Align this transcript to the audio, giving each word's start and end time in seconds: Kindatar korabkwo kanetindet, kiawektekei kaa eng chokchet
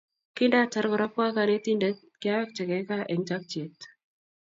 Kindatar 0.35 0.85
korabkwo 0.91 1.23
kanetindet, 1.35 1.97
kiawektekei 2.21 2.83
kaa 2.89 3.09
eng 3.11 3.23
chokchet 3.27 3.77